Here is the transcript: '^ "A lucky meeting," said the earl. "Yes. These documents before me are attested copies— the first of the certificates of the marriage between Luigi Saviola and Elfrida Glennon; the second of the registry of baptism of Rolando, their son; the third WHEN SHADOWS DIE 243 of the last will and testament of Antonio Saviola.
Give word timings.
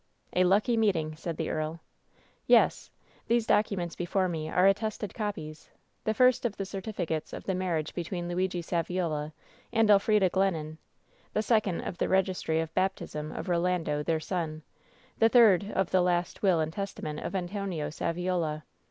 '^ 0.01 0.03
"A 0.33 0.45
lucky 0.45 0.75
meeting," 0.77 1.15
said 1.15 1.37
the 1.37 1.51
earl. 1.51 1.79
"Yes. 2.47 2.89
These 3.27 3.45
documents 3.45 3.95
before 3.95 4.27
me 4.27 4.49
are 4.49 4.65
attested 4.65 5.13
copies— 5.13 5.69
the 6.05 6.15
first 6.15 6.43
of 6.43 6.57
the 6.57 6.65
certificates 6.65 7.33
of 7.33 7.43
the 7.43 7.53
marriage 7.53 7.93
between 7.93 8.27
Luigi 8.27 8.63
Saviola 8.63 9.31
and 9.71 9.91
Elfrida 9.91 10.31
Glennon; 10.31 10.79
the 11.33 11.43
second 11.43 11.81
of 11.81 11.99
the 11.99 12.09
registry 12.09 12.59
of 12.59 12.73
baptism 12.73 13.31
of 13.31 13.47
Rolando, 13.47 14.01
their 14.01 14.19
son; 14.19 14.63
the 15.19 15.29
third 15.29 15.61
WHEN 15.65 15.69
SHADOWS 15.85 15.91
DIE 15.91 15.99
243 15.99 15.99
of 15.99 16.01
the 16.01 16.01
last 16.01 16.41
will 16.41 16.59
and 16.59 16.73
testament 16.73 17.19
of 17.19 17.35
Antonio 17.35 17.89
Saviola. 17.89 18.63